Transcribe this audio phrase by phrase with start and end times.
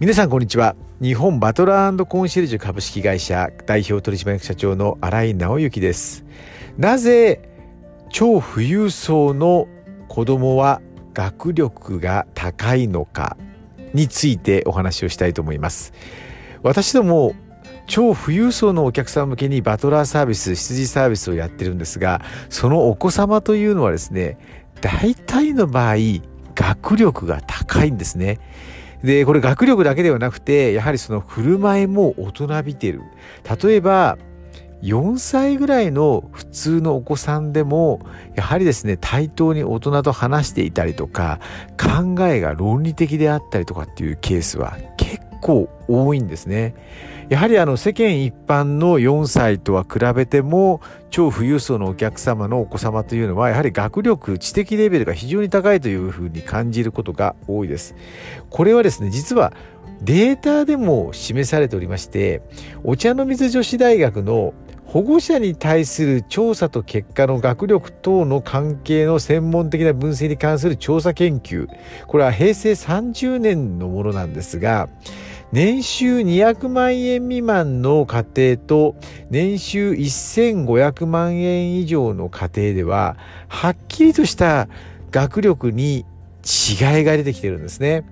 [0.00, 0.76] 皆さんこんにちは。
[1.02, 6.24] 日本バトラーコンシェルジュ株式会社代表取締役社長の新井直之です。
[6.78, 7.50] なぜ
[8.08, 9.68] 超富裕層の
[10.08, 10.80] 子供は
[11.12, 13.36] 学力が高いのか
[13.92, 15.92] についてお話をしたいと思います。
[16.62, 17.34] 私ども
[17.86, 24.38] 超富裕層のお客さん向けにバトラーサービス羊サービスをやってるんですがそのお子様というのはですね
[24.80, 25.96] 大体の場合
[26.54, 28.38] 学力が高いんですね。
[29.02, 33.02] で、これ学力だけではなくて、やはりその振る舞いも大人びてる。
[33.62, 34.18] 例えば、
[34.82, 38.00] 4歳ぐらいの普通のお子さんでも、
[38.34, 41.38] やはりですね、対等に大人と話していたりとか、
[41.78, 44.76] 考えが論理的であったりとかっていうケースは
[45.40, 46.74] 構多いんですね。
[47.28, 57.94] やはりあの世間一般の4歳とは比べても超富裕層のお客様のお子様というのはやはり学力知的レベルが非常に高いというふうに感じることが多いです。
[58.50, 59.52] これはですね実は
[60.02, 62.42] データでも示されておりまして
[62.84, 64.54] お茶の水女子大学の
[64.92, 71.68] 保護者に対する調査と結果の学力等の関係の専門的な分析に関する調査研究
[72.08, 74.88] これは平成30年のものなんですが
[75.52, 78.96] 年収200万円未満の家庭と
[79.30, 84.68] 年収1500万円以上の家庭でははっきりとした
[85.12, 86.04] 学力に
[86.44, 88.04] 違いが出てきてるんですね。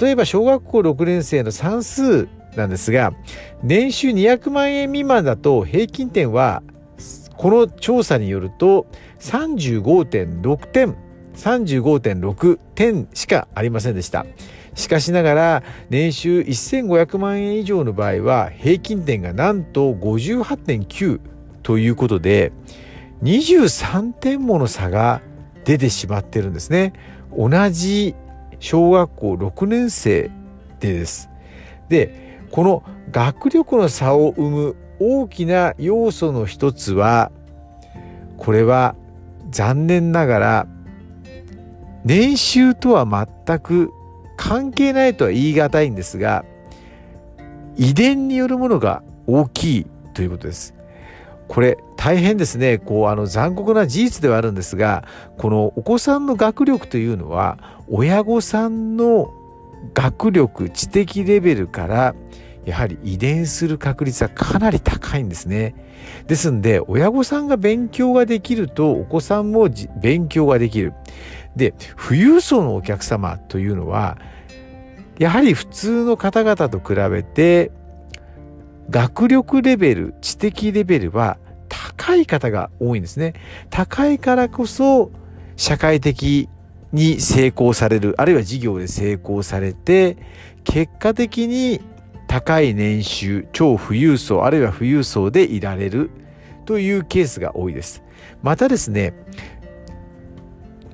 [0.00, 3.12] 例えば小学校6年生の算数なんですが
[3.62, 6.62] 年収200万円未満だと平均点は
[7.36, 8.86] この調査によると
[9.20, 10.96] 35.6点
[11.34, 14.24] 35.6点しかありませんでした。
[14.74, 21.20] しかしながら年収1500万円以上の場合は平均点がなんと58.9
[21.62, 22.52] ということで
[23.22, 25.22] 23点もの差が
[25.64, 26.92] 出てしまってるんですね。
[27.36, 28.14] 同じ
[28.58, 30.30] 小学校6年生
[30.80, 31.30] でです。
[31.88, 37.32] で、この学力の差を生む大きな要素の一つは、
[38.36, 38.94] これは
[39.50, 40.66] 残念ながら
[42.04, 43.90] 年収とは全く
[44.36, 46.44] 関係ないとは言い難いんですが
[47.76, 50.74] 遺伝によるものが大きいということです。
[51.48, 55.04] これ大変ですねこうあの残酷な事実ではあるんですが
[55.38, 57.58] このお子さんの学力というのは
[57.88, 59.32] 親御さんの
[59.92, 62.14] 学力知的レベルから
[62.64, 65.74] やはり遺伝する確率はかなり高いんですね。
[66.26, 69.68] ですんで親御さんが勉強ができるとお子さんも
[70.00, 70.94] 勉強ができる。
[71.56, 74.18] で富裕層のお客様というのは
[75.18, 77.70] やはり普通の方々と比べて
[78.90, 81.38] 学力レベル知的レベルは
[81.68, 83.34] 高い方が多いんですね。
[83.70, 85.10] 高いからこそ
[85.56, 86.48] 社会的
[86.92, 90.16] に成功されるあるいは事業で成功されて
[90.64, 91.80] 結果的に
[92.26, 96.10] 高い年収超富裕層あるいは富裕層でいられる
[96.66, 98.02] というケースが多いです。
[98.42, 99.14] またですね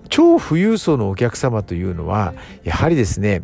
[0.08, 3.42] 超富裕層のお客様というのはやはりですね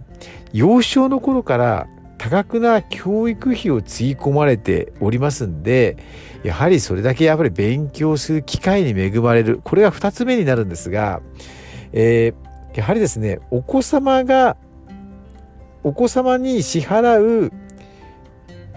[0.52, 1.86] 幼少の頃から
[2.18, 5.96] 多額な教育費をつぎ込まれておりますんで
[6.42, 11.20] やはりそれだけやっぱり勉強する機会に恵まれるこれが2つ目になるんですが、
[11.92, 14.56] えー、やはりですねお子様が
[15.84, 17.52] お子様に支払う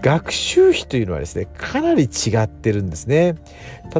[0.02, 3.36] 学習費というのはですねかなり違ってるんですね。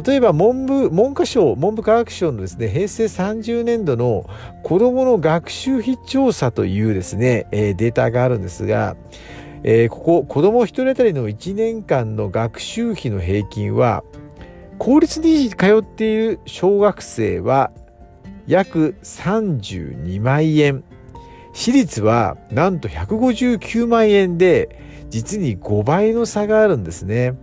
[0.05, 4.25] 例えば文部文科省文部科学省のですね平成30年度の
[4.63, 8.95] 子どもの学習費調査というですね、え、データがあるんですが、
[9.63, 14.03] えー、ここ子ども1人当たりの1年間の学習費の平均は
[14.79, 17.71] 公立に通っている小学生は
[18.47, 20.83] 約32万円。
[21.53, 27.35] 私立はなんと159万円で実に5倍の差があるんですね。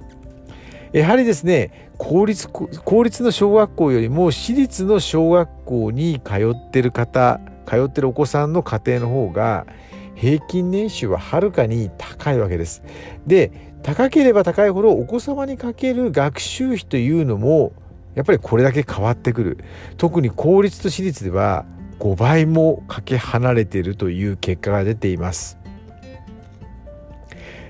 [0.92, 9.66] やはりですね公立公立の小学校よりも私立の小学校に通ってる方通ってるお子さんの家庭の方が
[10.14, 12.82] 平均年収ははるかに高いわけです。
[13.26, 13.52] で
[13.82, 17.72] 高ければ高いほどお子様にかける学習費というのも
[18.14, 19.58] やっぱりこれだけ変わってくる
[19.96, 21.66] 特に公立と私立では
[21.98, 25.58] 5倍もかけ離れているという結果が出ています。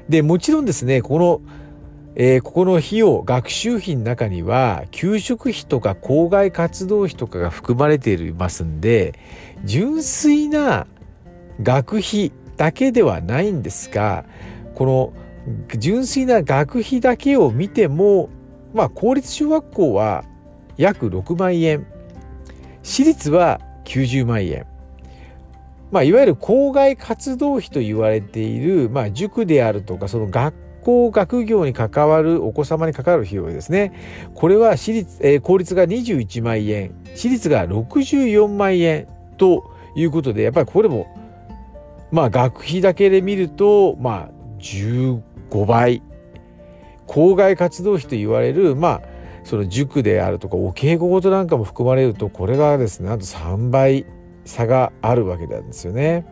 [0.09, 1.41] でもちろんですねこの、
[2.15, 9.19] えー、ここの費用学習費の中には給食費とか校外活動費とかが含まれていますんで
[9.65, 10.87] 純粋な
[11.63, 14.25] 学費だけではないんですが
[14.75, 15.13] この
[15.77, 18.31] 純粋な学費だけを見ても
[18.73, 20.25] まあ公立小学校は
[20.77, 21.87] 約6万円
[22.83, 24.67] 私立は90万円。
[25.91, 33.93] まあ、いわゆる校外活動費と言われている、まあ、塾であるとかその学校学業に関わるお子様に関わる費用ですね。
[34.35, 39.09] これは私立、えー、公立が21万円私立が64万円
[39.39, 41.07] ということでやっぱりこれも
[42.11, 45.23] まあ学費だけで見るとまあ15
[45.67, 46.03] 倍。
[47.07, 49.03] 校外活動費と言われるまあ
[49.49, 54.05] その塾であるとかお稽古事なんかも含まれるとこれがですねなんと3倍
[54.45, 56.27] 差があるわけなんですよね。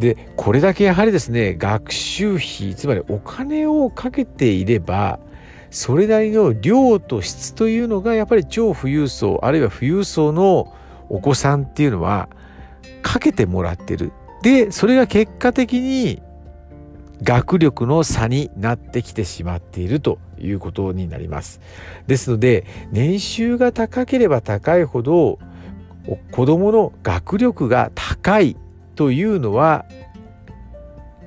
[0.00, 5.20] でこれだけやはりですね学習費つまりお金をかけていれば
[5.70, 10.74] それなりの量と質というのがやっぱり超富裕層あるいは富裕層の
[11.08, 12.28] お子さんっていうのは
[13.02, 14.12] かけてもらってる。
[14.42, 16.20] でそれが結果的に
[17.22, 21.60] 学力の差になってきてしまっているということになります。
[22.06, 25.38] ですので年収が高ければ高いほど
[26.32, 28.56] 子どもの学力が高い
[28.96, 29.86] というのは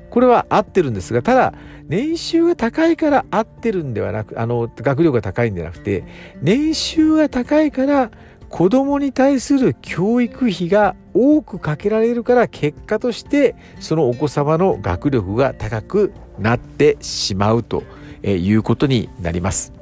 [0.10, 1.54] これは合ってるんですがただ
[1.88, 6.04] 年収が高いから合ってるんではなくあの学力が高いんじゃなくて
[6.42, 8.12] 年収が高いから
[8.56, 17.84] 子供に対する教育費が多くかけられるから結果としてそのお子様の学力が高くなってしまうと
[18.24, 19.74] いうことになります。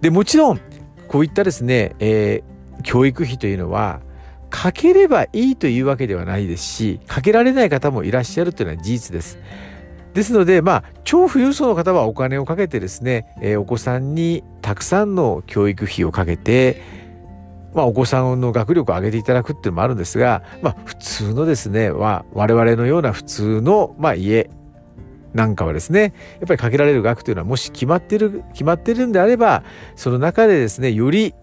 [0.00, 0.60] でもちろん
[1.06, 4.00] こういったですね、えー、教育費というのは
[4.50, 9.38] かければいいというわけではないですしかけられない方もいらっしゃるというのは事実です。
[10.12, 17.05] ですので、まあ、超富裕層の方はお金をかけてですね、えー、お子さんにたくさんの教育費をかけて、
[17.76, 24.48] まあ、お子さんの学力を上げていただくっていうのもあるんですが、まあ、普通のですね、まあ、我々のような普通の、まあ、家
[25.34, 29.62] なんかはですね、やっぱりかけられる額というのはもし決まってる、決まってるんであれば、
[29.94, 31.34] その中でですね、より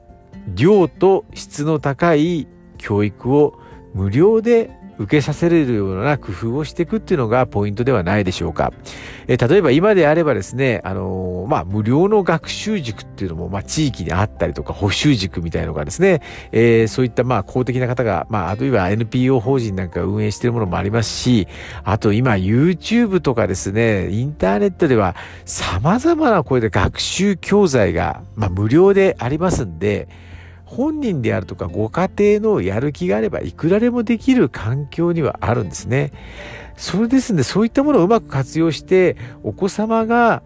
[0.55, 2.47] 量と質の高い
[2.79, 3.59] 教育を
[3.93, 8.71] 無料で受けさせれるような工夫をしていくっていうのがポイントではないでしょうか。
[9.27, 21.47] え例えば今であればですね、あのー、まあ、無料の学習塾っていうのも、まあ、地域にあったりとか、補習塾みたいのがですね、えー、そういった、ま、公的な方が、まあ、あるいは NPO 法人なんか運営しているものもありますし、
[21.83, 25.15] あと今 YouTube とかですね、インターネットでは
[25.45, 30.07] 様々なこれで学習教材が、まあ、無料でありますんで、
[30.73, 32.09] 本人であるとかご家
[32.39, 36.11] 庭のやる気があればいくらでもできる環境にはあるんですね。
[36.75, 40.41] それですんでそういったものをうまく活用してお子様が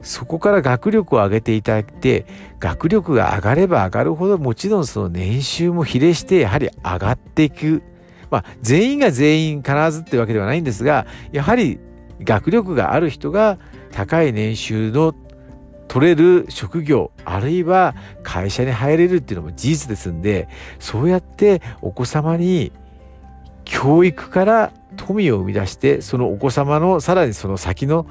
[0.00, 2.24] そこから学力を上げていただいて
[2.58, 7.82] 学力が上がれば上がるほどもちろんその年収も比例してやはり上がっていく。
[8.30, 11.78] まあ全員が全員必ずってわけではないんですがやはり
[12.20, 13.58] 学力がある人が
[13.92, 15.14] 高い年収の
[15.88, 20.48] 取れる職業あるいは会社に入れるっていうのも事実ですんで
[20.78, 22.72] そうやってお子様に
[23.64, 28.06] 教育から富を生み出してそのお子様のさらにその先の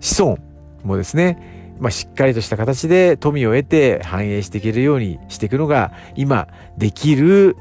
[0.00, 0.38] 子孫
[0.84, 7.56] もですね、まあ、しっかりとした形で富を得て反映していけるようにしていくのが今できる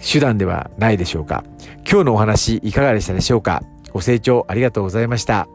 [0.00, 1.44] 手段ではないでしょうか
[1.90, 3.62] 今日のお話いかがでしたでしょうか
[3.92, 5.48] ご清聴ありがとうございました。